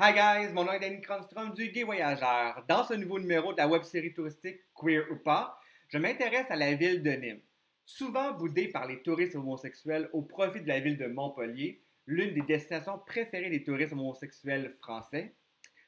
Hi 0.00 0.12
guys, 0.12 0.52
mon 0.52 0.62
nom 0.62 0.70
est 0.70 0.78
Danny 0.78 1.00
Cronstrom 1.00 1.52
du 1.54 1.72
Gay 1.72 1.82
Voyageur. 1.82 2.64
Dans 2.68 2.84
ce 2.84 2.94
nouveau 2.94 3.18
numéro 3.18 3.52
de 3.52 3.58
la 3.58 3.66
web-série 3.66 4.14
touristique 4.14 4.60
Queer 4.72 5.04
ou 5.10 5.16
pas, 5.16 5.58
je 5.88 5.98
m'intéresse 5.98 6.48
à 6.50 6.54
la 6.54 6.72
ville 6.74 7.02
de 7.02 7.10
Nîmes. 7.10 7.40
Souvent 7.84 8.30
boudée 8.30 8.68
par 8.68 8.86
les 8.86 9.02
touristes 9.02 9.34
homosexuels 9.34 10.08
au 10.12 10.22
profit 10.22 10.60
de 10.60 10.68
la 10.68 10.78
ville 10.78 10.98
de 10.98 11.08
Montpellier, 11.08 11.82
l'une 12.06 12.32
des 12.32 12.42
destinations 12.42 13.00
préférées 13.08 13.50
des 13.50 13.64
touristes 13.64 13.92
homosexuels 13.92 14.70
français. 14.80 15.34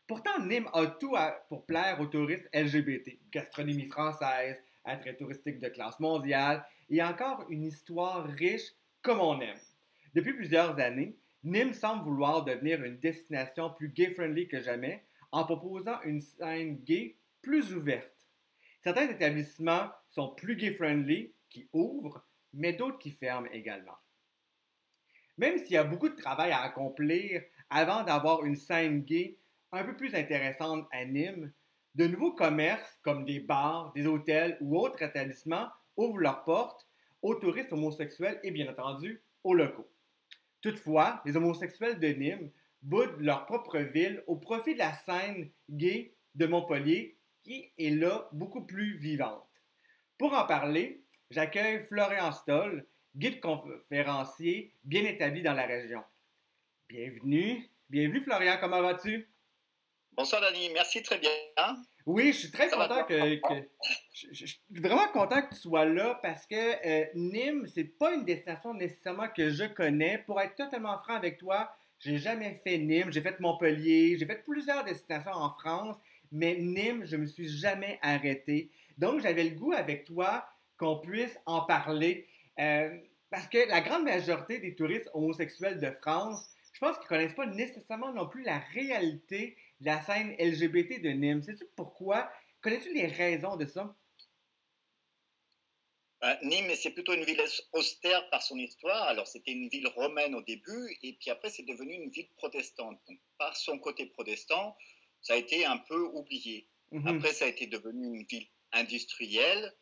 Pourtant, 0.09 0.41
Nîmes 0.41 0.69
a 0.73 0.87
tout 0.89 1.15
pour 1.49 1.65
plaire 1.65 2.01
aux 2.01 2.07
touristes 2.07 2.49
LGBT. 2.53 3.17
Gastronomie 3.31 3.87
française, 3.87 4.61
attrait 4.83 5.15
touristique 5.15 5.61
de 5.61 5.69
classe 5.69 6.01
mondiale 6.01 6.67
et 6.89 7.01
encore 7.01 7.47
une 7.49 7.63
histoire 7.63 8.27
riche 8.27 8.73
comme 9.03 9.21
on 9.21 9.41
aime. 9.41 9.61
Depuis 10.17 10.33
plusieurs 10.33 10.77
années, 10.81 11.17
Nîmes 11.43 11.73
semble 11.73 12.05
vouloir 12.05 12.45
devenir 12.45 12.83
une 12.85 12.99
destination 12.99 13.71
plus 13.71 13.89
gay-friendly 13.89 14.49
que 14.49 14.61
jamais 14.61 15.05
en 15.33 15.45
proposant 15.45 16.01
une 16.03 16.21
scène 16.21 16.77
gay 16.85 17.17
plus 17.41 17.75
ouverte. 17.75 18.29
Certains 18.83 19.09
établissements 19.09 19.91
sont 20.11 20.35
plus 20.35 20.57
gay-friendly, 20.57 21.33
qui 21.49 21.69
ouvrent, 21.73 22.25
mais 22.53 22.73
d'autres 22.73 22.99
qui 22.99 23.11
ferment 23.11 23.49
également. 23.53 23.97
Même 25.39 25.59
s'il 25.59 25.73
y 25.73 25.77
a 25.77 25.85
beaucoup 25.85 26.09
de 26.09 26.17
travail 26.17 26.53
à 26.53 26.61
accomplir 26.61 27.43
avant 27.71 28.05
d'avoir 28.05 28.45
une 28.45 28.57
scène 28.57 29.03
gay 29.03 29.39
un 29.73 29.85
peu 29.85 29.97
plus 29.97 30.15
intéressante 30.15 30.87
à 30.93 31.05
Nîmes, 31.05 31.53
de 31.95 32.07
nouveaux 32.07 32.33
commerces 32.33 32.99
comme 33.03 33.25
des 33.25 33.41
bars, 33.41 33.93
des 33.95 34.07
hôtels 34.07 34.57
ou 34.61 34.79
autres 34.79 35.03
établissements 35.03 35.69
ouvrent 35.97 36.21
leurs 36.21 36.45
portes 36.45 36.87
aux 37.23 37.35
touristes 37.35 37.73
homosexuels 37.73 38.41
et 38.43 38.51
bien 38.51 38.71
entendu 38.71 39.23
aux 39.43 39.55
locaux. 39.55 39.91
Toutefois, 40.61 41.23
les 41.25 41.37
homosexuels 41.37 41.99
de 41.99 42.09
Nîmes 42.09 42.51
boudent 42.83 43.19
leur 43.19 43.47
propre 43.47 43.79
ville 43.79 44.23
au 44.27 44.37
profit 44.37 44.75
de 44.75 44.79
la 44.79 44.93
scène 44.93 45.51
gay 45.71 46.15
de 46.35 46.47
Montpellier 46.47 47.17
qui 47.43 47.73
est 47.79 47.91
là 47.91 48.29
beaucoup 48.33 48.65
plus 48.65 48.97
vivante. 48.97 49.49
Pour 50.19 50.35
en 50.35 50.45
parler, 50.47 51.03
j'accueille 51.31 51.83
Florian 51.87 52.33
Stoll, 52.33 52.87
guide 53.17 53.41
conférencier 53.41 54.75
bien 54.85 55.05
établi 55.05 55.43
dans 55.43 55.55
la 55.55 55.67
région. 55.67 56.03
Bienvenue. 56.89 57.71
Bienvenue 57.89 58.21
Florian, 58.21 58.59
comment 58.61 58.83
vas-tu? 58.83 59.30
Bonsoir 60.17 60.41
Dani, 60.41 60.71
merci 60.75 61.03
très 61.03 61.19
bien. 61.19 61.31
Oui, 62.07 62.33
je 62.33 62.39
suis 62.39 62.51
très 62.51 62.69
content 62.69 63.05
que, 63.05 63.41
je, 64.13 64.47
suis 64.47 64.61
vraiment 64.71 65.09
content 65.09 65.43
que 65.43 65.55
tu 65.55 65.61
sois 65.61 65.85
là 65.85 66.19
parce 66.23 66.47
que 66.47 66.55
euh, 66.55 67.07
Nîmes, 67.15 67.67
c'est 67.67 67.85
pas 67.85 68.13
une 68.15 68.25
destination 68.25 68.75
nécessairement 68.75 69.29
que 69.29 69.51
je 69.51 69.65
connais. 69.65 70.19
Pour 70.27 70.41
être 70.41 70.57
totalement 70.57 70.99
franc 70.99 71.15
avec 71.15 71.39
toi, 71.39 71.71
j'ai 72.01 72.19
jamais 72.19 72.61
fait 72.65 72.79
Nîmes. 72.79 73.13
J'ai 73.13 73.21
fait 73.21 73.39
Montpellier, 73.41 74.17
j'ai 74.19 74.27
fait 74.27 74.43
plusieurs 74.45 74.85
destinations 74.85 75.33
en 75.33 75.51
France, 75.51 75.97
mais 76.33 76.57
Nîmes, 76.57 77.05
je 77.07 77.17
me 77.17 77.27
suis 77.27 77.49
jamais 77.49 77.99
arrêté. 78.03 78.71
Donc, 78.99 79.21
j'avais 79.21 79.45
le 79.45 79.57
goût 79.57 79.73
avec 79.73 80.05
toi 80.05 80.45
qu'on 80.77 80.99
puisse 80.99 81.39
en 81.47 81.63
parler 81.63 82.27
euh, 82.59 82.91
parce 83.31 83.47
que 83.47 83.69
la 83.69 83.81
grande 83.81 84.05
majorité 84.05 84.59
des 84.59 84.75
touristes 84.75 85.09
homosexuels 85.15 85.79
de 85.79 85.91
France, 86.03 86.51
je 86.81 86.87
pense 86.87 86.99
qu'ils 86.99 87.09
connaissent 87.09 87.35
pas 87.35 87.47
nécessairement 87.47 88.13
non 88.13 88.27
plus 88.27 88.43
la 88.43 88.59
réalité 88.59 89.57
la 89.81 90.03
scène 90.03 90.35
LGBT 90.39 91.01
de 91.03 91.11
Nîmes. 91.11 91.43
Sais-tu 91.43 91.67
pourquoi? 91.77 92.31
Connais-tu 92.63 92.93
les 92.93 93.07
raisons 93.07 93.57
de 93.57 93.67
ça? 93.67 93.95
Euh, 96.23 96.35
Nîmes, 96.43 96.75
c'est 96.77 96.91
plutôt 96.91 97.15
une 97.15 97.25
ville 97.25 97.43
austère 97.73 98.29
par 98.31 98.43
son 98.43 98.57
histoire. 98.59 99.09
Alors, 99.09 99.27
c'était 99.27 99.53
une 99.53 99.69
ville 99.69 99.89
romaine 99.89 100.35
au 100.35 100.43
début, 100.43 100.99
et 101.03 101.15
puis 101.15 101.31
après, 101.31 101.49
c'est 101.49 101.63
devenu 101.63 101.95
une 101.95 102.11
ville 102.11 102.29
protestante. 102.37 103.01
Donc, 103.09 103.19
par 103.39 103.57
son 103.57 103.79
côté 103.79 104.07
protestant, 104.07 104.77
ça 105.23 105.33
a 105.33 105.37
été 105.37 105.65
un 105.65 105.79
peu 105.79 106.03
oublié. 106.13 106.69
Mhm. 106.93 107.09
Après, 107.09 107.33
ça 107.33 107.47
a 107.47 107.49
été 107.49 107.67
devenu 107.67 108.19
une 108.19 108.27
ville 108.27 108.49
industrielle, 108.73 109.75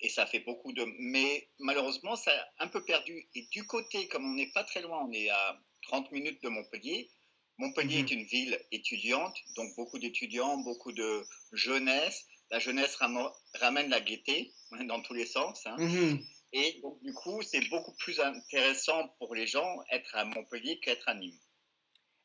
et 0.00 0.08
ça 0.08 0.26
fait 0.26 0.40
beaucoup 0.40 0.72
de. 0.72 0.84
Mais 0.98 1.48
malheureusement, 1.58 2.16
ça 2.16 2.30
a 2.30 2.64
un 2.64 2.68
peu 2.68 2.84
perdu. 2.84 3.28
Et 3.34 3.46
du 3.50 3.66
côté, 3.66 4.08
comme 4.08 4.24
on 4.24 4.34
n'est 4.34 4.50
pas 4.52 4.64
très 4.64 4.82
loin, 4.82 5.04
on 5.08 5.12
est 5.12 5.28
à 5.30 5.60
30 5.82 6.12
minutes 6.12 6.42
de 6.42 6.48
Montpellier, 6.48 7.10
Montpellier 7.58 7.98
est 7.98 8.12
mhm. 8.12 8.20
une 8.20 8.24
ville 8.24 8.58
étudiante, 8.70 9.36
donc 9.56 9.74
beaucoup 9.76 9.98
d'étudiants, 9.98 10.58
beaucoup 10.58 10.92
de 10.92 11.24
jeunesse. 11.52 12.26
La 12.50 12.60
jeunesse 12.60 12.96
ramène 12.96 13.90
la 13.90 14.00
gaieté 14.00 14.54
hein, 14.72 14.84
dans 14.84 15.02
tous 15.02 15.14
les 15.14 15.26
sens. 15.26 15.66
Hein. 15.66 15.76
Mhm. 15.78 16.24
Et 16.52 16.80
donc, 16.82 17.02
du 17.02 17.12
coup, 17.12 17.42
c'est 17.42 17.68
beaucoup 17.68 17.94
plus 17.96 18.20
intéressant 18.20 19.08
pour 19.18 19.34
les 19.34 19.46
gens 19.46 19.82
être 19.90 20.14
à 20.14 20.24
Montpellier 20.24 20.78
qu'être 20.80 21.08
à 21.08 21.14
Nîmes. 21.14 21.38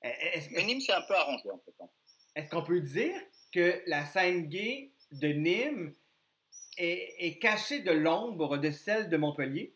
Mais 0.03 0.63
Nîmes, 0.63 0.81
c'est 0.81 0.93
un 0.93 1.01
peu 1.01 1.15
arrangé 1.15 1.49
en 1.49 1.59
fait. 1.59 1.73
Est-ce 2.35 2.49
qu'on 2.49 2.63
peut 2.63 2.81
dire 2.81 3.19
que 3.53 3.81
la 3.85 4.05
scène 4.05 4.47
gay 4.47 4.91
de 5.11 5.27
Nîmes 5.29 5.95
est, 6.77 7.15
est 7.19 7.39
cachée 7.39 7.79
de 7.79 7.91
l'ombre 7.91 8.57
de 8.57 8.71
celle 8.71 9.09
de 9.09 9.17
Montpellier? 9.17 9.75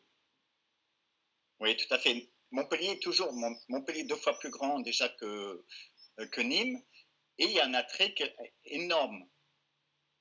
Oui, 1.59 1.75
tout 1.75 1.93
à 1.93 1.99
fait. 1.99 2.29
Montpellier 2.51 2.91
est 2.91 3.01
toujours 3.01 3.33
Montpellier 3.67 4.03
deux 4.03 4.15
fois 4.15 4.37
plus 4.39 4.49
grand 4.49 4.79
déjà 4.79 5.09
que, 5.09 5.65
euh, 6.19 6.27
que 6.27 6.41
Nîmes, 6.41 6.81
et 7.37 7.45
il 7.45 7.51
y 7.51 7.59
a 7.59 7.65
un 7.65 7.73
attrait 7.73 8.13
énorme 8.65 9.27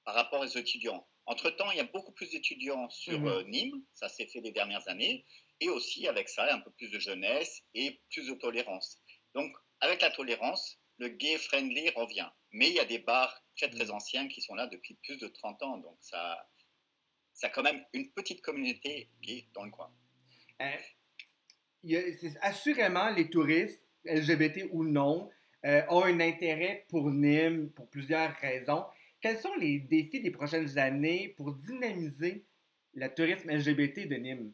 par 0.05 0.15
rapport 0.15 0.41
aux 0.41 0.47
étudiants. 0.47 1.07
Entre-temps, 1.27 1.71
il 1.73 1.79
y 1.79 1.81
a 1.81 1.85
beaucoup 1.85 2.13
plus 2.13 2.31
d'étudiants 2.31 2.89
sur 2.91 3.19
mhm. 3.21 3.29
euh, 3.29 3.43
Nîmes, 3.45 3.83
ça 3.93 4.09
s'est 4.09 4.27
fait 4.27 4.41
les 4.41 4.53
dernières 4.53 4.87
années, 4.89 5.25
et 5.61 5.69
aussi 5.69 6.07
avec 6.07 6.29
ça, 6.29 6.53
un 6.53 6.61
peu 6.61 6.71
plus 6.73 6.91
de 6.91 6.99
jeunesse 6.99 7.63
et 7.75 8.01
plus 8.11 8.27
de 8.29 8.35
tolérance. 8.35 9.01
Donc, 9.35 9.53
avec 9.81 10.03
la 10.03 10.11
tolérance, 10.11 10.79
le 10.99 11.09
gay 11.09 11.39
friendly 11.39 11.91
revient. 11.91 12.29
Mais 12.53 12.69
il 12.69 12.75
y 12.75 12.81
a 12.81 12.85
des 12.85 12.99
bars 12.99 13.43
très 13.57 13.69
très 13.71 13.87
mhm. 13.87 13.93
anciens 13.93 14.29
qui 14.29 14.41
sont 14.41 14.55
là 14.55 14.67
depuis 14.67 14.95
plus 15.03 15.17
de 15.17 15.29
30 15.29 15.63
ans, 15.63 15.79
donc 15.79 15.97
ça, 16.01 16.47
ça 17.37 17.49
a 17.49 17.51
quand 17.51 17.63
même 17.63 17.85
une 17.93 18.11
petite 18.13 18.41
communauté 18.41 19.11
gay 19.21 19.47
dans 19.53 19.65
le 19.65 19.71
coin. 19.71 19.93
Euh, 20.63 22.13
assurément, 22.41 23.11
les 23.11 23.29
touristes, 23.29 23.87
LGBT 24.05 24.69
ou 24.73 24.85
non, 24.85 25.31
euh, 25.67 25.83
ont 25.91 26.05
un 26.05 26.19
intérêt 26.21 26.87
pour 26.89 27.11
Nîmes 27.11 27.71
pour 27.73 27.91
plusieurs 27.91 28.35
raisons. 28.37 28.85
Quels 29.21 29.39
sont 29.39 29.55
les 29.57 29.81
défis 29.81 30.21
des 30.21 30.31
prochaines 30.31 30.79
années 30.79 31.35
pour 31.37 31.53
dynamiser 31.53 32.47
le 32.95 33.09
tourisme 33.15 33.51
LGBT 33.51 34.09
de 34.09 34.17
Nîmes? 34.17 34.53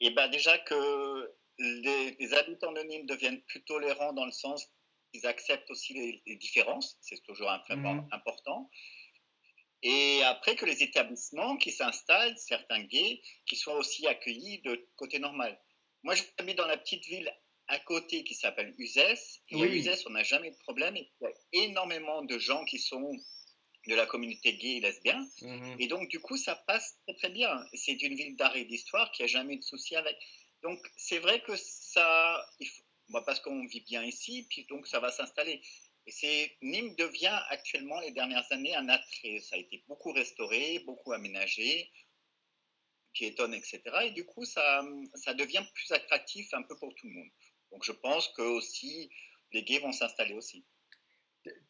Eh 0.00 0.10
bien, 0.10 0.28
déjà 0.28 0.58
que 0.58 1.32
les, 1.58 2.34
habitants 2.34 2.72
de 2.72 2.80
Nîmes 2.80 3.06
deviennent 3.06 3.40
plus 3.42 3.62
tolérants 3.62 4.12
dans 4.12 4.26
le 4.26 4.32
sens 4.32 4.72
qu'ils 5.12 5.24
acceptent 5.26 5.70
aussi 5.70 6.20
les, 6.26 6.36
différences, 6.36 6.98
c'est 7.00 7.22
toujours 7.22 7.48
un 7.48 7.76
mmh. 7.76 8.08
important. 8.10 8.68
Et 9.82 10.22
après 10.22 10.54
que 10.54 10.64
les 10.64 10.82
établissements 10.82 11.56
qui 11.56 11.72
s'installent, 11.72 12.36
certains 12.38 12.82
gays, 12.84 13.20
qui 13.46 13.56
soient 13.56 13.76
aussi 13.76 14.06
accueillis 14.06 14.60
de 14.62 14.88
côté 14.96 15.18
normal. 15.18 15.60
Moi, 16.04 16.14
j'habite 16.14 16.56
dans 16.56 16.66
la 16.66 16.76
petite 16.76 17.04
ville 17.06 17.32
à 17.68 17.78
côté 17.80 18.22
qui 18.24 18.34
s'appelle 18.34 18.74
Uzès. 18.78 19.40
Et 19.48 19.62
à 19.62 19.66
Uzès, 19.66 20.06
on 20.06 20.10
n'a 20.10 20.22
jamais 20.22 20.50
de 20.50 20.56
problème. 20.58 20.96
il 20.96 21.08
y 21.20 21.26
a 21.26 21.64
énormément 21.64 22.22
de 22.22 22.38
gens 22.38 22.64
qui 22.64 22.78
sont 22.78 23.12
de 23.88 23.94
la 23.94 24.06
communauté 24.06 24.56
gay 24.56 24.76
et 24.76 24.80
lesbienne. 24.80 25.28
Mhm. 25.40 25.76
Et 25.80 25.86
donc, 25.88 26.08
du 26.08 26.20
coup, 26.20 26.36
ça 26.36 26.54
passe 26.54 26.96
très, 27.06 27.16
très 27.16 27.30
bien. 27.30 27.64
C'est 27.74 28.00
une 28.02 28.14
ville 28.14 28.36
d'art 28.36 28.56
et 28.56 28.64
d'histoire 28.64 29.10
qui 29.12 29.22
a 29.24 29.26
jamais 29.26 29.56
de 29.56 29.62
souci 29.62 29.96
avec. 29.96 30.16
Donc, 30.62 30.78
c'est 30.96 31.18
vrai 31.18 31.42
que 31.42 31.56
ça, 31.56 32.46
il 32.60 32.68
faut, 32.68 32.82
parce 33.26 33.40
qu'on 33.40 33.66
vit 33.66 33.80
bien 33.80 34.04
ici, 34.04 34.46
puis 34.48 34.64
donc 34.66 34.86
ça 34.86 35.00
va 35.00 35.10
s'installer. 35.10 35.60
C'est 36.08 36.56
Nîmes 36.62 36.94
devient 36.96 37.40
actuellement 37.48 38.00
les 38.00 38.10
dernières 38.10 38.50
années 38.50 38.74
un 38.74 38.88
attrait. 38.88 39.38
Ça 39.40 39.56
a 39.56 39.58
été 39.58 39.84
beaucoup 39.86 40.12
restauré, 40.12 40.80
beaucoup 40.84 41.12
aménagé, 41.12 41.90
piétonne, 43.12 43.54
etc. 43.54 43.82
Et 44.04 44.10
du 44.10 44.24
coup, 44.24 44.44
ça, 44.44 44.84
ça 45.14 45.34
devient 45.34 45.64
plus 45.74 45.92
attractif 45.92 46.52
un 46.54 46.62
peu 46.62 46.76
pour 46.76 46.94
tout 46.94 47.06
le 47.06 47.14
monde. 47.14 47.30
Donc 47.70 47.84
je 47.84 47.92
pense 47.92 48.28
que 48.28 48.42
aussi 48.42 49.10
les 49.52 49.62
gays 49.62 49.78
vont 49.78 49.92
s'installer 49.92 50.34
aussi. 50.34 50.64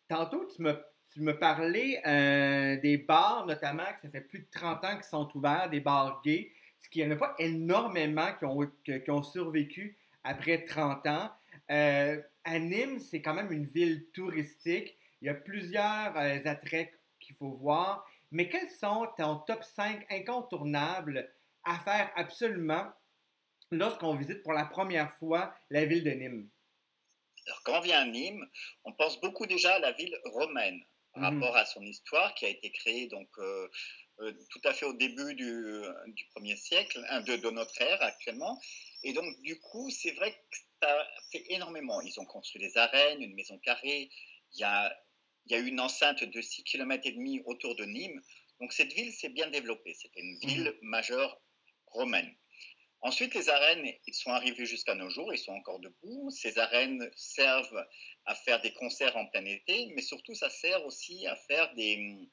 Tantôt, 0.08 0.46
tu 0.54 0.62
me, 0.62 0.82
tu 1.12 1.20
me 1.20 1.38
parlais 1.38 2.00
euh, 2.06 2.80
des 2.80 2.98
bars, 2.98 3.46
notamment, 3.46 3.84
que 3.94 4.02
ça 4.02 4.10
fait 4.10 4.20
plus 4.20 4.40
de 4.40 4.48
30 4.50 4.84
ans 4.84 4.94
qu'ils 4.94 5.04
sont 5.04 5.28
ouverts, 5.34 5.70
des 5.70 5.80
bars 5.80 6.20
gays, 6.24 6.52
ce 6.80 6.88
qu'il 6.88 7.04
n'y 7.06 7.12
en 7.12 7.16
a 7.16 7.18
pas 7.18 7.34
énormément 7.38 8.32
qui 8.38 8.44
ont, 8.44 8.70
qui 8.84 9.10
ont 9.10 9.22
survécu 9.22 9.98
après 10.24 10.64
30 10.64 11.06
ans. 11.06 11.30
Euh, 11.70 12.20
à 12.44 12.58
Nîmes, 12.58 13.00
c'est 13.00 13.22
quand 13.22 13.34
même 13.34 13.52
une 13.52 13.66
ville 13.66 14.06
touristique. 14.12 14.96
Il 15.20 15.26
y 15.26 15.28
a 15.28 15.34
plusieurs 15.34 16.16
euh, 16.16 16.38
attraits 16.44 16.92
qu'il 17.20 17.36
faut 17.36 17.52
voir. 17.52 18.06
Mais 18.30 18.48
quels 18.48 18.70
sont 18.70 19.08
ton 19.16 19.36
top 19.46 19.62
5 19.62 20.06
incontournables 20.10 21.32
à 21.64 21.78
faire 21.80 22.10
absolument 22.16 22.90
lorsqu'on 23.70 24.16
visite 24.16 24.42
pour 24.42 24.52
la 24.52 24.64
première 24.64 25.12
fois 25.18 25.54
la 25.70 25.84
ville 25.84 26.04
de 26.04 26.10
Nîmes? 26.10 26.48
Alors, 27.46 27.62
quand 27.64 27.78
on 27.78 27.82
vient 27.82 28.00
à 28.00 28.06
Nîmes, 28.06 28.46
on 28.84 28.92
pense 28.92 29.20
beaucoup 29.20 29.46
déjà 29.46 29.74
à 29.74 29.78
la 29.78 29.92
ville 29.92 30.16
romaine 30.24 30.80
par 31.12 31.30
mhm. 31.30 31.42
rapport 31.42 31.56
à 31.56 31.66
son 31.66 31.82
histoire 31.82 32.34
qui 32.34 32.46
a 32.46 32.48
été 32.48 32.70
créée 32.72 33.06
donc 33.08 33.28
euh, 33.38 33.68
tout 34.50 34.60
à 34.64 34.72
fait 34.72 34.86
au 34.86 34.92
début 34.92 35.34
du, 35.34 35.82
du 36.08 36.24
1er 36.36 36.56
siècle, 36.56 37.00
de, 37.26 37.36
de, 37.36 37.50
notre 37.50 37.80
ère 37.82 38.00
actuellement. 38.02 38.60
Et 39.02 39.12
donc, 39.12 39.24
du 39.42 39.58
coup, 39.58 39.90
c'est 39.90 40.12
vrai 40.12 40.32
que 40.32 40.58
ça 40.82 41.08
fait 41.30 41.44
énormément. 41.48 42.00
Ils 42.00 42.18
ont 42.20 42.24
construit 42.24 42.60
des 42.60 42.76
arènes, 42.76 43.22
une 43.22 43.34
maison 43.34 43.58
carrée. 43.58 44.10
Il 44.54 44.60
y 44.60 44.64
a, 44.64 44.94
il 45.46 45.52
y 45.52 45.54
a 45.54 45.58
une 45.58 45.80
enceinte 45.80 46.24
de 46.24 46.40
6 46.40 46.64
km 46.64 47.06
et 47.06 47.12
demi 47.12 47.40
autour 47.46 47.76
de 47.76 47.84
Nîmes. 47.84 48.20
Donc, 48.60 48.72
cette 48.72 48.92
ville 48.92 49.12
s'est 49.12 49.28
bien 49.28 49.48
développée. 49.48 49.94
C'était 49.94 50.20
une 50.20 50.38
ville 50.38 50.76
mmh. 50.82 50.86
majeure 50.86 51.40
romaine. 51.86 52.34
Ensuite, 53.00 53.34
les 53.34 53.48
arènes, 53.48 53.92
ils 54.06 54.14
sont 54.14 54.30
arrivés 54.30 54.64
jusqu'à 54.64 54.94
nos 54.94 55.10
jours, 55.10 55.34
ils 55.34 55.38
sont 55.38 55.52
encore 55.52 55.80
debout. 55.80 56.30
Ces 56.30 56.58
arènes 56.58 57.10
servent 57.16 57.84
à 58.26 58.34
faire 58.36 58.60
des 58.60 58.72
concerts 58.74 59.16
en 59.16 59.26
plein 59.26 59.44
été, 59.44 59.92
mais 59.96 60.02
surtout, 60.02 60.34
ça 60.36 60.50
sert 60.50 60.84
aussi 60.86 61.26
à 61.26 61.34
faire 61.34 61.74
des, 61.74 62.30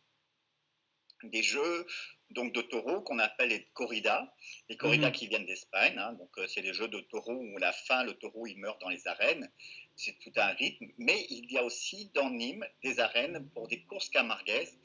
des 1.23 1.41
jeux 1.41 1.87
donc 2.31 2.53
de 2.53 2.61
taureaux 2.61 3.01
qu'on 3.01 3.19
appelle 3.19 3.49
les 3.49 3.65
corridas, 3.73 4.31
les 4.69 4.77
corridas 4.77 5.07
mhm. 5.07 5.13
qui 5.13 5.27
viennent 5.27 5.45
d'Espagne. 5.45 5.97
Hein. 5.97 6.13
donc 6.13 6.29
euh, 6.37 6.47
c'est 6.47 6.61
des 6.61 6.73
jeux 6.73 6.87
de 6.87 6.99
taureaux 7.01 7.33
où 7.33 7.57
à 7.57 7.59
la 7.59 7.71
fin 7.71 8.03
le 8.03 8.13
taureau 8.13 8.45
il 8.45 8.57
meurt 8.57 8.79
dans 8.81 8.89
les 8.89 9.07
arènes. 9.07 9.51
C'est 9.95 10.17
tout 10.19 10.31
un 10.37 10.53
rythme. 10.53 10.87
Mais 10.97 11.25
il 11.29 11.51
y 11.51 11.57
a 11.57 11.63
aussi 11.63 12.09
dans 12.13 12.29
Nîmes 12.29 12.65
des 12.83 12.99
arènes 12.99 13.49
pour 13.53 13.67
des 13.67 13.83
courses 13.83 14.09
camarguaises. 14.09 14.77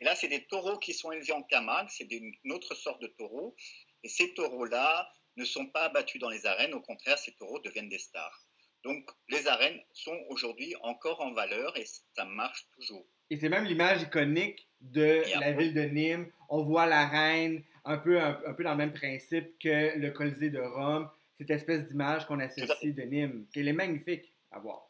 Et 0.00 0.04
là 0.04 0.14
c'est 0.14 0.28
des 0.28 0.44
taureaux 0.44 0.78
qui 0.78 0.94
sont 0.94 1.12
élevés 1.12 1.32
en 1.32 1.42
Camargue, 1.42 1.88
c'est 1.90 2.10
une 2.10 2.52
autre 2.52 2.74
sorte 2.74 3.02
de 3.02 3.08
taureaux. 3.08 3.54
Et 4.02 4.08
ces 4.08 4.34
taureaux-là 4.34 5.12
ne 5.36 5.44
sont 5.44 5.66
pas 5.66 5.84
abattus 5.84 6.20
dans 6.20 6.30
les 6.30 6.46
arènes. 6.46 6.74
Au 6.74 6.80
contraire, 6.80 7.18
ces 7.18 7.32
taureaux 7.32 7.58
deviennent 7.60 7.88
des 7.88 7.98
stars. 7.98 8.46
Donc 8.84 9.10
les 9.28 9.46
arènes 9.46 9.80
sont 9.92 10.18
aujourd'hui 10.28 10.74
encore 10.82 11.20
en 11.22 11.32
valeur 11.32 11.76
et 11.76 11.86
ça 12.14 12.24
marche 12.24 12.66
toujours. 12.74 13.06
Et 13.30 13.38
c'est 13.38 13.48
même 13.48 13.64
l'image 13.64 14.02
iconique 14.02 14.68
de 14.92 15.22
la 15.40 15.52
ville 15.52 15.74
de 15.74 15.82
Nîmes. 15.82 16.30
On 16.48 16.62
voit 16.62 16.86
la 16.86 17.06
reine 17.06 17.62
un 17.84 17.98
peu, 17.98 18.20
un, 18.20 18.32
peu 18.56 18.64
dans 18.64 18.72
le 18.72 18.76
même 18.76 18.92
principe 18.92 19.58
que 19.58 19.98
le 19.98 20.10
Colisée 20.10 20.50
de 20.50 20.60
Rome, 20.60 21.08
cette 21.38 21.50
espèce 21.50 21.86
d'image 21.88 22.26
qu'on 22.26 22.40
associe 22.40 22.94
de 22.94 23.02
Nîmes, 23.02 23.46
qui 23.52 23.66
est 23.66 23.72
magnifique 23.72 24.32
à 24.50 24.58
voir. 24.58 24.88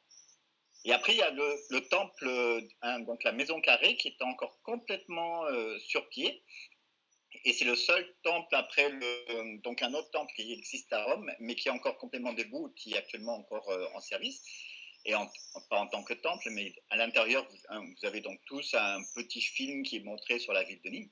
Et 0.85 0.93
après, 0.93 1.14
il 1.14 1.19
y 1.19 1.23
a 1.23 1.31
le, 1.31 1.88
temple, 1.88 2.29
hein, 2.82 3.00
donc 3.00 3.25
la 3.25 3.32
maison 3.32 3.61
carrée, 3.61 3.96
qui 3.96 4.08
est 4.08 4.23
encore 4.23 4.61
complètement 4.62 5.46
euh, 5.46 5.79
sur 5.79 6.08
pied. 6.11 6.43
Et 7.46 7.52
c'est 7.52 7.64
le 7.64 7.75
seul 7.75 8.06
temple 8.23 8.55
après 8.55 8.91
le, 8.91 9.61
donc 9.62 9.82
un 9.82 9.93
autre 9.94 10.11
temple 10.11 10.32
qui 10.37 10.52
existe 10.52 10.93
à 10.93 11.02
Rome, 11.05 11.31
mais 11.41 11.55
qui 11.55 11.69
est 11.69 11.73
encore 11.73 11.96
complètement 11.96 12.32
debout, 12.32 12.73
qui 12.76 12.93
est 12.93 12.99
actuellement 12.99 13.37
encore 13.37 13.69
euh, 13.70 13.87
en 13.94 14.00
service 14.00 14.43
et 15.04 15.14
en, 15.14 15.30
pas 15.68 15.78
en 15.78 15.86
tant 15.86 16.02
que 16.02 16.14
temple, 16.14 16.50
mais 16.50 16.74
à 16.90 16.96
l'intérieur, 16.96 17.46
vous, 17.48 17.82
vous, 17.82 18.06
avez 18.06 18.20
donc 18.20 18.40
tous 18.46 18.74
un 18.74 19.02
petit 19.14 19.42
film 19.42 19.82
qui 19.82 19.96
est 19.96 20.04
montré 20.04 20.38
sur 20.38 20.52
la 20.52 20.62
ville 20.64 20.80
de 20.82 20.90
Nîmes. 20.90 21.10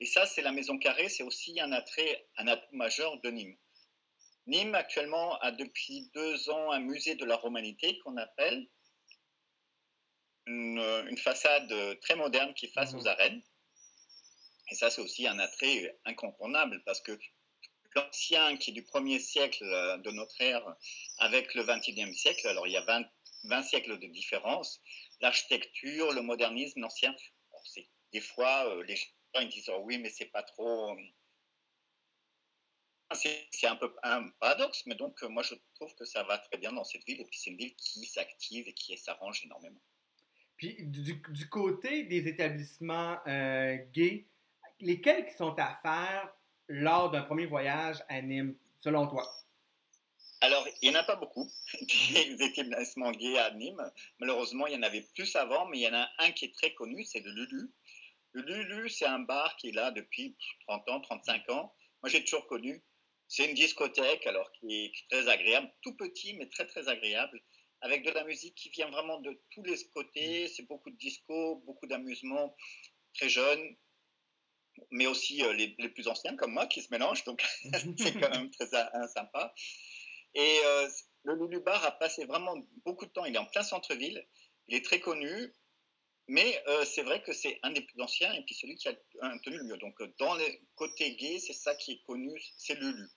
Et 0.00 0.06
ça, 0.06 0.26
c'est 0.26 0.42
la 0.42 0.52
Maison 0.52 0.78
Carrée, 0.78 1.08
c'est 1.08 1.22
aussi 1.22 1.60
un 1.60 1.72
attrait, 1.72 2.26
un 2.36 2.46
atout 2.46 2.74
majeur 2.74 3.20
de 3.20 3.30
Nîmes. 3.30 3.56
Nîmes, 4.46 4.74
actuellement, 4.74 5.38
a 5.40 5.50
depuis 5.52 6.10
deux 6.14 6.48
ans 6.50 6.70
un 6.72 6.80
musée 6.80 7.16
de 7.16 7.24
la 7.24 7.36
romanité 7.36 7.98
qu'on 7.98 8.16
appelle 8.16 8.66
une, 10.46 11.18
façade 11.18 12.00
très 12.00 12.16
moderne 12.16 12.54
qui 12.54 12.66
est 12.66 12.72
face 12.72 12.94
mmh 12.94 12.98
aux 12.98 13.06
arènes. 13.06 13.42
Et 14.70 14.74
ça, 14.74 14.90
c'est 14.90 15.00
aussi 15.00 15.26
un 15.26 15.38
attrait 15.38 15.98
incontournable 16.04 16.82
parce 16.84 17.00
que 17.00 17.18
l'ancien 17.94 18.56
qui 18.56 18.70
est 18.70 18.74
du 18.74 18.84
premier 18.84 19.18
siècle 19.18 19.64
de 19.64 20.10
notre 20.10 20.40
ère 20.40 20.64
avec 21.18 21.54
le 21.54 21.64
21e 21.64 22.14
siècle, 22.14 22.46
alors 22.48 22.66
il 22.66 22.72
y 22.72 22.76
a 22.76 22.82
20, 22.82 23.04
20 23.44 23.62
siècles 23.62 23.98
de 23.98 24.06
différence. 24.06 24.80
L'architecture, 25.20 26.12
le 26.12 26.22
modernisme, 26.22 26.80
l'ancien, 26.80 27.14
des 28.12 28.20
fois, 28.20 28.68
euh, 28.68 28.82
les 28.84 28.96
gens 28.96 29.06
ils 29.40 29.48
disent 29.48 29.68
oh 29.68 29.80
oui, 29.84 29.98
mais 29.98 30.08
c'est 30.08 30.26
pas 30.26 30.42
trop. 30.42 30.90
Euh, 30.92 30.96
c'est 33.14 33.66
un 33.66 33.76
peu 33.76 33.94
un 34.02 34.28
paradoxe, 34.40 34.82
mais 34.86 34.94
donc 34.94 35.22
euh, 35.22 35.28
moi 35.28 35.42
je 35.42 35.54
trouve 35.74 35.94
que 35.94 36.04
ça 36.04 36.22
va 36.24 36.38
très 36.38 36.58
bien 36.58 36.72
dans 36.72 36.84
cette 36.84 37.04
ville, 37.04 37.20
et 37.20 37.24
puis 37.24 37.38
c'est 37.38 37.50
une 37.50 37.56
ville 37.56 37.74
qui 37.76 38.04
s'active 38.06 38.68
et 38.68 38.74
qui 38.74 38.96
s'arrange 38.98 39.44
énormément. 39.44 39.80
Puis 40.56 40.76
du, 40.80 41.48
côté 41.48 42.04
des 42.04 42.26
établissements 42.26 43.16
gays, 43.92 44.26
lesquels 44.80 45.24
qui 45.26 45.34
sont 45.34 45.54
à 45.56 45.78
faire 45.82 46.32
lors 46.66 47.10
d'un 47.10 47.22
premier 47.22 47.46
voyage 47.46 48.02
à 48.08 48.20
Nîmes, 48.20 48.58
selon 48.80 49.06
toi? 49.06 49.24
Alors, 50.40 50.66
il 50.80 50.88
n'y 50.90 50.96
en 50.96 51.00
a 51.00 51.04
pas 51.04 51.16
beaucoup, 51.16 51.50
des 52.10 52.36
établissements 52.40 53.10
gays 53.10 53.38
à 53.38 53.50
Nîmes. 53.52 53.90
Malheureusement, 54.20 54.66
il 54.66 54.74
y 54.74 54.76
en 54.76 54.82
avait 54.82 55.06
plus 55.14 55.34
avant, 55.34 55.66
mais 55.66 55.78
il 55.78 55.82
y 55.82 55.88
en 55.88 55.94
a 55.94 56.08
un 56.18 56.30
qui 56.30 56.44
est 56.44 56.54
très 56.54 56.74
connu, 56.74 57.04
c'est 57.04 57.20
le 57.20 57.32
Lulu. 57.32 57.72
Le 58.32 58.42
Lulu, 58.42 58.88
c'est 58.88 59.06
un 59.06 59.18
bar 59.18 59.56
qui 59.56 59.70
est 59.70 59.72
là 59.72 59.90
depuis 59.90 60.36
30 60.68 60.88
ans, 60.90 61.00
35 61.00 61.50
ans. 61.50 61.74
Moi, 62.02 62.10
j'ai 62.10 62.22
toujours 62.22 62.46
connu. 62.46 62.84
C'est 63.26 63.46
une 63.46 63.54
discothèque, 63.54 64.26
alors 64.26 64.50
qui 64.52 64.84
est 64.84 64.92
très 65.10 65.28
agréable, 65.28 65.72
tout 65.82 65.96
petit, 65.96 66.34
mais 66.34 66.48
très, 66.48 66.66
très 66.66 66.88
agréable, 66.88 67.42
avec 67.80 68.04
de 68.04 68.10
la 68.10 68.24
musique 68.24 68.54
qui 68.54 68.70
vient 68.70 68.90
vraiment 68.90 69.20
de 69.20 69.42
tous 69.50 69.62
les 69.64 69.76
côtés. 69.92 70.44
Mm. 70.44 70.48
C'est 70.48 70.66
beaucoup 70.68 70.90
de 70.90 70.96
disco, 70.96 71.56
beaucoup 71.66 71.86
d'amusement, 71.88 72.56
très 73.14 73.28
jeune, 73.28 73.76
mais 74.92 75.06
aussi 75.06 75.42
euh, 75.42 75.52
les, 75.52 75.74
les, 75.78 75.88
plus 75.88 76.06
anciens 76.06 76.36
comme 76.36 76.52
moi 76.52 76.66
qui 76.66 76.80
se 76.80 76.88
mélangent, 76.92 77.24
donc 77.24 77.42
c'est 77.98 78.12
quand 78.20 78.30
même 78.30 78.50
très 78.50 78.72
euh, 78.72 79.08
sympa. 79.08 79.52
Et 80.34 80.60
euh, 80.64 80.88
le 81.24 81.34
Lulu 81.34 81.60
Bar 81.60 81.84
a 81.84 81.92
passé 81.92 82.24
vraiment 82.24 82.56
beaucoup 82.84 83.06
de 83.06 83.10
temps. 83.10 83.24
Il 83.24 83.34
est 83.34 83.38
en 83.38 83.46
plein 83.46 83.62
centre-ville. 83.62 84.26
Il 84.68 84.76
est 84.76 84.84
très 84.84 85.00
connu. 85.00 85.52
Mais 86.28 86.62
euh, 86.68 86.84
c'est 86.84 87.02
vrai 87.02 87.22
que 87.22 87.32
c'est 87.32 87.58
un 87.62 87.70
des 87.70 87.80
plus 87.80 88.02
anciens 88.02 88.32
et 88.34 88.42
puis 88.44 88.54
celui 88.54 88.76
qui 88.76 88.88
a 88.88 88.94
tenu 89.44 89.56
le 89.56 89.64
mieux. 89.64 89.78
Donc, 89.78 89.98
euh, 90.02 90.14
dans 90.18 90.34
les 90.34 90.60
côtés 90.74 91.16
gays, 91.16 91.38
c'est 91.38 91.54
ça 91.54 91.74
qui 91.74 91.92
est 91.92 92.02
connu, 92.06 92.38
c'est 92.58 92.74
Lulu. 92.74 93.08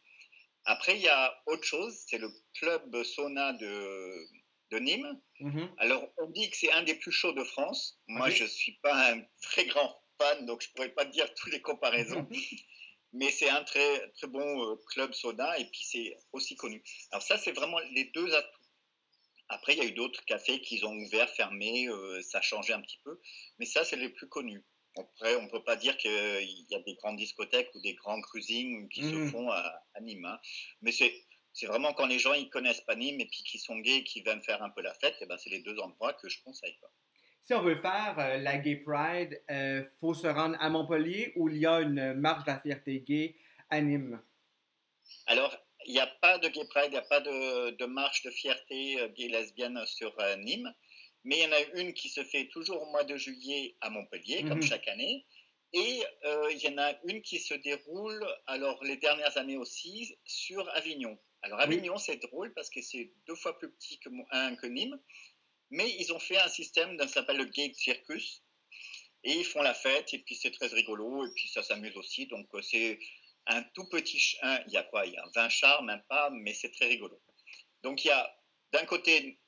Après, 0.64 0.96
il 0.96 1.02
y 1.02 1.10
a 1.10 1.44
autre 1.48 1.66
chose, 1.66 1.94
c'est 2.08 2.20
le 2.20 2.32
club 2.54 3.04
sauna 3.04 3.52
de, 3.54 4.28
de 4.72 4.80
Nîmes. 4.80 5.22
Mm-hmm. 5.42 5.70
Alors, 5.78 6.08
on 6.20 6.28
dit 6.28 6.50
que 6.50 6.56
c'est 6.56 6.72
un 6.72 6.84
des 6.84 6.96
plus 6.96 7.12
chauds 7.12 7.34
de 7.34 7.44
France. 7.44 8.00
Moi, 8.08 8.30
je 8.30 8.44
ne 8.44 8.48
suis 8.48 8.78
pas 8.82 9.12
un 9.12 9.22
très 9.42 9.66
grand 9.66 10.02
fan, 10.18 10.46
donc 10.46 10.62
je 10.62 10.70
ne 10.70 10.74
pourrais 10.74 10.94
pas 10.94 11.06
dire 11.06 11.34
toutes 11.34 11.52
les 11.52 11.62
comparaisons. 11.62 12.28
mais 13.14 13.30
c'est 13.32 13.50
un 13.50 13.64
très, 13.64 14.10
très 14.12 14.28
bon 14.28 14.64
euh, 14.64 14.76
club 14.88 15.14
soda 15.14 15.58
et 15.60 15.66
puis 15.66 15.84
c'est 15.84 16.18
aussi 16.32 16.56
connu. 16.56 16.84
Alors 17.12 17.24
ça, 17.24 17.38
c'est 17.38 17.52
vraiment 17.52 17.80
les 17.92 18.06
deux 18.06 18.34
atouts. 18.34 18.62
Après, 19.50 19.74
il 19.74 19.80
y 19.80 19.82
a 19.82 19.86
eu 19.86 19.92
d'autres 19.92 20.24
cafés 20.24 20.62
qui 20.62 20.84
ont 20.86 20.94
ouvert, 20.94 21.30
fermé, 21.30 21.90
euh, 21.90 22.22
ça 22.22 22.38
a 22.38 22.42
changé 22.42 22.72
un 22.72 22.82
petit 22.82 23.00
peu, 23.04 23.20
mais 23.60 23.66
ça, 23.66 23.84
c'est 23.84 23.98
les 23.98 24.10
plus 24.10 24.30
connus. 24.30 24.64
Après, 24.98 25.36
on 25.36 25.44
ne 25.44 25.50
peut 25.50 25.64
pas 25.64 25.76
dire 25.76 25.98
qu'il 25.98 26.66
y 26.70 26.76
a 26.76 26.80
des 26.80 26.96
grandes 26.96 27.18
discothèques 27.18 27.70
ou 27.76 27.82
des 27.82 27.94
grands 27.94 28.22
cruising 28.22 28.88
qui 28.90 29.02
se 29.04 29.16
mmh. 29.16 29.32
font 29.32 29.50
à, 29.52 29.82
Nîmes, 30.02 30.26
hein. 30.26 30.40
mais 30.82 30.92
c'est 30.92 31.14
c'est 31.54 31.66
vraiment 31.66 31.94
quand 31.94 32.06
les 32.06 32.18
gens 32.18 32.34
ils 32.34 32.50
connaissent 32.50 32.82
pas 32.82 32.96
Nîmes 32.96 33.20
et 33.20 33.26
puis 33.26 33.44
qui 33.44 33.60
sont 33.60 33.78
gays 33.80 33.98
et 33.98 34.04
qui 34.06 34.22
viennent 34.22 34.42
faire 34.42 34.64
un 34.64 34.70
peu 34.70 34.82
la 34.82 34.94
fête, 34.94 35.16
et 35.16 35.24
eh 35.24 35.26
ben 35.26 35.38
c'est 35.38 35.50
les 35.50 35.60
deux 35.60 35.78
endroits 35.80 36.14
que 36.14 36.30
je 36.30 36.42
conseille. 36.44 36.76
Pas 36.82 36.92
si 37.44 37.54
on 37.54 37.62
veut 37.62 37.76
faire 37.76 38.16
euh, 38.20 38.38
la 38.38 38.58
Gay 38.58 38.78
Pride, 38.78 39.42
il 39.50 39.56
euh, 39.56 39.84
faut 40.00 40.14
se 40.14 40.28
rendre 40.28 40.56
à 40.60 40.70
Montpellier 40.70 41.34
où 41.36 41.50
il 41.50 41.58
y 41.58 41.66
a 41.66 41.82
une 41.82 42.14
marche 42.14 42.44
de 42.46 42.52
la 42.52 42.60
fierté 42.60 43.00
gay 43.02 43.36
à 43.70 43.82
Nîmes. 43.82 44.22
Alors, 45.28 45.56
il 45.86 45.94
n'y 45.94 46.00
a 46.00 46.08
pas 46.08 46.38
de 46.38 46.48
Gay 46.48 46.66
Pride, 46.70 46.88
il 46.88 46.92
n'y 46.92 46.98
a 46.98 47.02
pas 47.02 47.20
de, 47.22 47.86
marche 47.86 48.24
de 48.24 48.30
fierté 48.30 49.00
euh, 49.00 49.08
gay 49.10 49.28
lesbienne 49.28 49.80
sur 49.86 50.16
Nîmes, 50.38 50.72
mais 51.24 51.40
il 51.40 51.44
y 51.44 51.48
en 51.48 51.52
a 51.52 51.82
une 51.82 51.94
qui 51.94 52.10
se 52.10 52.24
fait 52.24 52.48
toujours 52.48 52.82
au 52.82 52.86
mois 52.92 53.04
de 53.04 53.18
juillet 53.18 53.76
à 53.82 53.90
Montpellier, 53.90 54.44
comme 54.44 54.60
mhm. 54.60 54.64
chaque 54.64 54.88
année. 54.88 55.26
Et 55.74 56.04
il 56.52 56.58
y 56.58 56.68
en 56.68 56.78
a 56.80 56.94
une 57.06 57.22
qui 57.22 57.40
se 57.40 57.54
déroule, 57.54 58.26
alors 58.46 58.84
les 58.84 58.98
dernières 58.98 59.38
années 59.38 59.56
aussi, 59.56 60.18
sur 60.26 60.68
Avignon. 60.76 61.18
Alors 61.44 61.62
Avignon, 61.62 61.98
c'est 61.98 62.18
drôle 62.18 62.54
parce 62.54 62.70
que 62.70 62.82
c'est 62.82 63.14
deux 63.26 63.36
fois 63.36 63.58
plus 63.58 63.72
petit 63.72 63.98
que, 64.00 64.10
que 64.10 64.68
Nîmes. 64.68 65.00
Mais 65.72 65.90
ils 66.00 66.14
ont 66.14 66.20
fait 66.20 66.38
un 66.38 66.48
système 66.50 66.98
qui 66.98 67.08
s'appelle 67.10 67.38
le 67.38 67.46
Gate 67.46 67.76
Circus. 67.76 68.44
Et 69.24 69.34
ils 69.34 69.46
font 69.46 69.62
la 69.62 69.74
fête, 69.74 70.14
et 70.14 70.20
puis 70.20 70.36
c'est 70.36 70.52
très 70.52 70.68
rigolo, 70.68 71.26
et 71.26 71.30
puis 71.36 71.48
ça 71.48 71.62
s'amuse 71.62 71.96
aussi. 71.96 72.26
Donc 72.28 72.48
euh, 72.56 72.62
c'est 72.62 72.98
un 73.46 73.62
tout 73.76 73.88
petit. 73.88 74.36
il 74.68 74.74
y 74.74 74.78
a 74.78 74.84
quoi 74.84 75.06
Il 75.06 75.14
y 75.14 75.18
a 75.18 75.26
20 75.36 75.50
chars, 75.50 75.84
même 75.84 76.02
pas, 76.10 76.30
mais 76.32 76.54
c'est 76.54 76.72
très 76.72 76.88
rigolo. 76.88 77.22
Donc 77.84 78.04
il 78.04 78.08
y 78.08 78.12
a 78.12 78.36
d'un 78.72 78.86
côté 78.86 79.40